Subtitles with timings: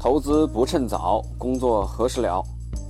[0.00, 2.40] 投资不趁早，工作何时了？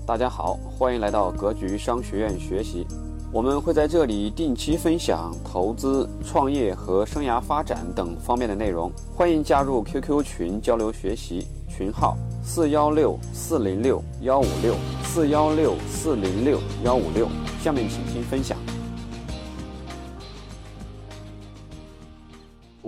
[0.06, 2.86] 大家好，欢迎来到格局商学院学习。
[3.32, 8.92] 我们会在这里定期分享投资、创业和生涯发展等方面的内容。
[9.16, 17.26] 欢迎加入 QQ 群交流学习，群号四幺六四零六幺五六四幺六四零六幺五六。
[17.62, 18.58] 下面请听分享。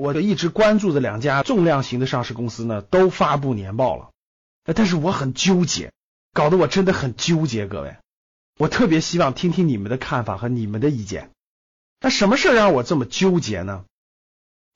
[0.00, 4.08] 我一直关注的两家重量型的上市公司呢，都发布年报了，
[4.74, 5.92] 但是我很纠结，
[6.32, 7.66] 搞得我真的很纠结。
[7.66, 7.98] 各位，
[8.58, 11.28] 我特别希望听听你们的看法和你们的意见。
[12.00, 13.84] 那什么事让我这么纠结呢？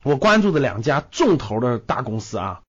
[0.02, 2.60] 我关注的两家重头的大公司啊，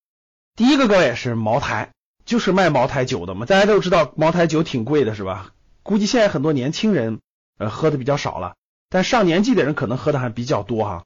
[0.55, 1.91] 第一个各位是茅台，
[2.23, 3.45] 就是卖茅台酒的嘛。
[3.45, 5.51] 大家都知道茅台酒挺贵的，是吧？
[5.83, 7.19] 估计现在很多年轻人
[7.57, 8.55] 呃喝的比较少了，
[8.89, 11.03] 但上年纪的人可能喝的还比较多哈。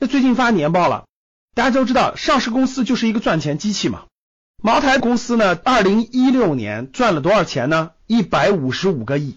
[0.00, 1.04] 这最近发年报了，
[1.54, 4.04] 大家都知道，上市公司就是一个赚钱机器嘛。
[4.62, 7.90] 茅台公司呢，二零一六年赚了多少钱呢？
[8.06, 9.36] 一百五十五个亿，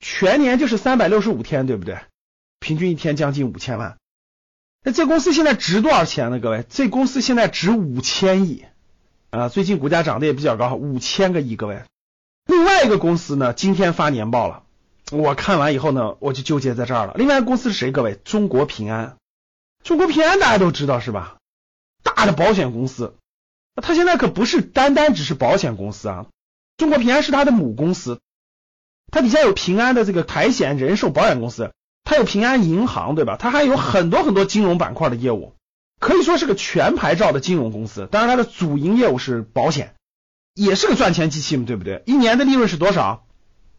[0.00, 2.00] 全年就是三百六十五天，对不对？
[2.60, 3.96] 平均一天将近五千万。
[4.82, 6.38] 那这公司现在值多少钱呢？
[6.38, 8.66] 各位，这公司现在值五千亿
[9.30, 9.48] 啊！
[9.48, 11.56] 最近股价涨得也比较高，五千个亿。
[11.56, 11.82] 各位，
[12.44, 14.64] 另外一个公司呢，今天发年报了，
[15.12, 17.14] 我看完以后呢，我就纠结在这儿了。
[17.16, 17.90] 另外一个公司是谁？
[17.90, 19.16] 各位，中国平安。
[19.84, 21.36] 中国平安大家都知道是吧？
[22.02, 23.16] 大的保险公司，
[23.76, 26.26] 它现在可不是单单只是保险公司啊。
[26.78, 28.22] 中国平安是它的母公司，
[29.12, 31.70] 它底下有平安的这个财险、人寿保险公司，
[32.02, 33.36] 它有平安银行，对吧？
[33.38, 35.52] 它还有很多很多金融板块的业务，
[36.00, 38.08] 可以说是个全牌照的金融公司。
[38.10, 39.94] 当然，它的主营业务是保险，
[40.54, 42.02] 也是个赚钱机器嘛，对不对？
[42.06, 43.26] 一年的利润是多少？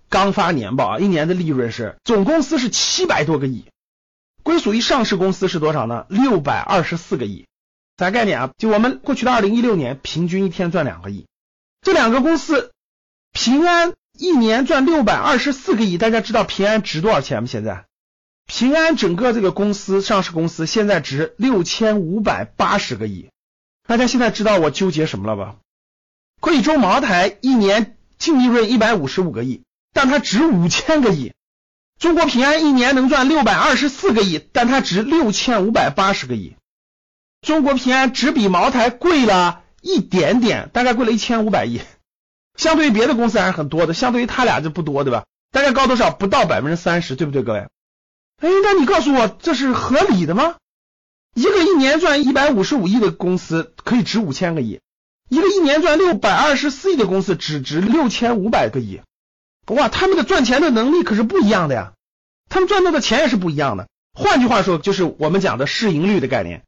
[0.08, 3.66] 刚发年报啊，一年的利润是总公司是七百多个亿。
[4.46, 6.06] 归属于上市公司是多少呢？
[6.08, 7.48] 六百二十四个亿，
[7.98, 8.52] 啥概念啊？
[8.60, 11.26] 就我们过去的二零一六年，平均一天赚两个亿。
[11.82, 12.72] 这两个公司，
[13.34, 17.48] 平安一年赚六百二十四个亿，大家知道平安值多少钱吗？
[17.48, 17.86] 现在
[18.46, 23.32] 平安整个这个公司上市公司现在值六千五百八十个亿。
[23.88, 25.56] 大家现在知道我纠结什么了吧？
[26.40, 31.34] 贵州茅台一年净利润一百五十五个亿，但它值五千个亿。
[32.00, 36.56] 中国平安一年能赚六百二十四个亿，但它值六千五百八十个亿。
[37.42, 41.82] 中国平安只比茅台贵了一点点，大概贵了一千五百亿。
[42.58, 45.26] 相对于别的公司还是很多的，相对于他俩就不多，对吧？
[45.52, 46.12] 大概高多少？
[46.12, 47.60] 不到百分之三十，对不对，各位？
[48.42, 50.56] 哎，那你告诉我这是合理的吗？
[51.34, 54.80] 一个一年赚一百五十五亿的公司可以值五千个亿，
[55.30, 59.02] 一个一年赚六百二十四亿的公司只值六千五百个亿。
[59.68, 61.94] 哇，他们的赚钱的能力可是不一样的呀，
[62.50, 63.88] 他们赚到的钱也是不一样的。
[64.14, 66.64] 换句话说，就是我们讲的市盈率的概念。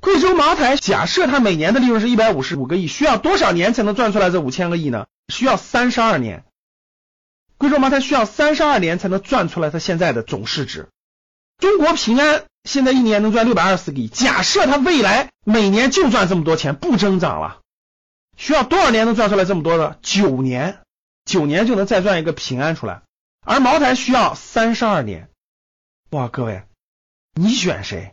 [0.00, 5.06] 贵州茅台假设它每年的利润是一百五十五个亿，需要多少年才能赚出来这五千个亿呢？
[5.32, 6.44] 需要三十二年。
[7.56, 10.88] 贵州茅台需要三十二年才能赚出来它现在的总市值。
[11.58, 17.60] 中国平安现在一年能赚六百二十个亿，假设它未来每年就赚这么多钱，不增长了，
[18.36, 19.98] 需要多少年能赚出来这么多的？
[20.02, 20.80] 九年。
[21.24, 23.02] 九年就能再赚一个平安出来，
[23.44, 25.28] 而茅台需要三十二年。
[26.10, 26.62] 哇，各位，
[27.34, 28.12] 你选谁？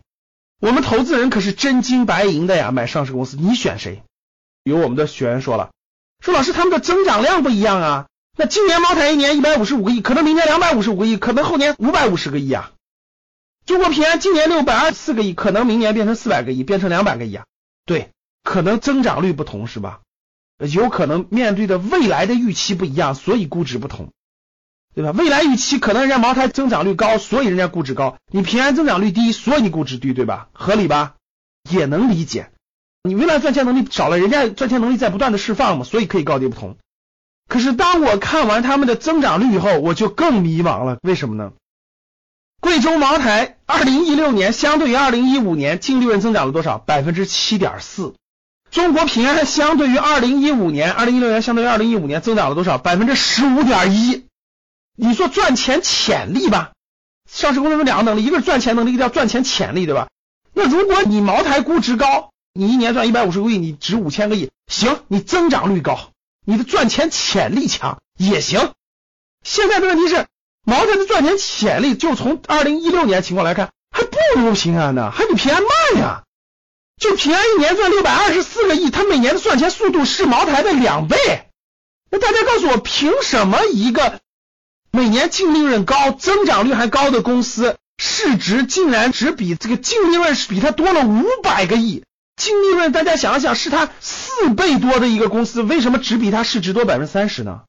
[0.59, 4.03] 我们投资人可是真金白银的呀，买上市公司，你选谁？
[4.63, 5.71] 有我们的学员说了，
[6.19, 8.07] 说老师他们的增长量不一样啊。
[8.37, 12.71] 那今年茅台一年一百五十五个亿，可能明年两百五十五个亿，可能后年五百五十个亿啊。
[13.65, 17.45] 中国平安今年六百二十四个亿，可能明年变成四百个亿，变成两百个亿啊。
[17.85, 18.09] 对，
[18.43, 20.01] 可能增长率不同是吧？
[20.67, 24.09] 有可能面对的未来的预期不一样，所以估值不同，
[24.93, 25.11] 对吧？
[25.11, 30.49] 未来预期可能人家茅台增长率高，所以人家估值高；你平安增长率低，所以你估值低，对吧？
[30.53, 31.15] 合理吧？
[31.69, 32.51] 也能理解。
[33.03, 36.77] 你未来赚钱能力少了，人家赚钱能力在不断的释放嘛，所以可以高低不同。
[37.47, 40.97] 可是当我看完他们的增长率以后，我就更迷茫了。
[41.01, 41.53] 为什么呢？
[42.61, 46.77] 贵州茅台二零一六年相对于二零一五年净利润增长了多少？
[46.77, 48.13] 百分之七点四。
[48.71, 52.77] 中国平安相对于二零一五年、二零一六年相对于二零一五年增长了多少？
[52.77, 54.25] 百分之十五点一。
[54.95, 56.71] 你说赚钱潜力吧？
[57.29, 60.07] 上市公司有两个能力，一个是赚钱能力，一个叫赚钱潜力，对吧？
[60.53, 66.11] 那如果你茅台估值高，你一年赚一百五十个亿，你值五千个亿，行，你增长率高，
[66.45, 68.71] 你的赚钱潜力强也行。
[69.43, 70.27] 现在的问题是，
[70.63, 76.23] 茅台的赚钱潜力就从二零一六年情况来看，还不如平安呢，还比平安慢呀。
[77.01, 81.17] 就平安一年赚六百二十四个亿，它每年的赚钱速度是茅台的两倍。
[82.11, 84.19] 那大家告诉我，凭什么一个
[84.91, 92.03] 每年净利润高、增长率还高的公司，市值竟然只比这个净利润是比它多了五百个亿？
[92.35, 97.61] 净利润大家想一想，是它四倍多的一个公司，为什么只比它市值多百分之三十呢？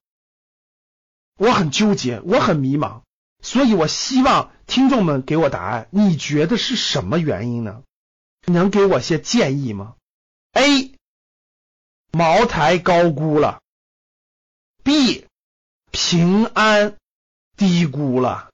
[1.38, 3.00] 我很纠结，我很迷茫，
[3.42, 5.88] 所以我希望听众们给我答案。
[5.90, 7.80] 你觉得是什么原因呢？
[8.46, 9.96] 能给我些建议吗
[10.52, 10.94] ？A.
[12.10, 13.62] 茅台高估了
[14.82, 15.26] ，B.
[15.90, 16.96] 平安
[17.56, 18.50] 低估了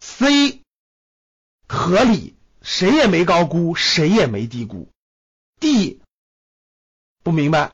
[0.00, 0.62] ，C.
[1.68, 4.88] 合理，谁也没高估，谁也没低估
[5.58, 6.00] ，D.
[7.22, 7.72] 不明白，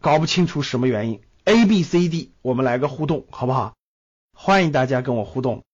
[0.00, 1.22] 搞不清楚什么原因。
[1.44, 3.76] A、B、C、D，我们来个互动，好不好？
[4.32, 5.64] 欢迎大家跟我互动，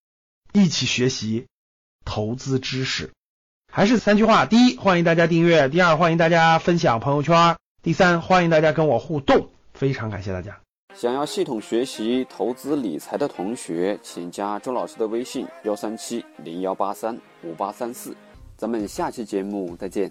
[0.53, 1.47] 一起学习
[2.03, 3.13] 投资知识。
[3.75, 9.49] 还是三句话：第一，欢迎大家订阅；第二，欢迎大家分享朋友圈；第三，欢迎大家跟我互动。
[9.73, 10.57] 非常感谢大家。
[10.93, 18.15] 想要系统学习投资理财的同学，请加周老师的微信：幺三七零幺八三五八三四。
[18.55, 20.09] 咱们下期节目再见。